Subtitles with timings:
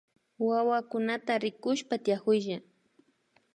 [0.47, 2.57] Wawakunata rikushpa tiakuylla